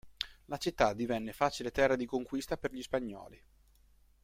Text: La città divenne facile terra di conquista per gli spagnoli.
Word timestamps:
La 0.45 0.57
città 0.57 0.93
divenne 0.93 1.31
facile 1.31 1.69
terra 1.69 1.95
di 1.95 2.07
conquista 2.07 2.57
per 2.57 2.71
gli 2.71 2.81
spagnoli. 2.81 3.39